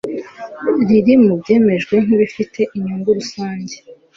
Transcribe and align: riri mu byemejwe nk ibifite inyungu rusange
riri 0.87 1.13
mu 1.25 1.33
byemejwe 1.41 1.95
nk 2.03 2.09
ibifite 2.15 2.59
inyungu 2.77 3.09
rusange 3.17 3.75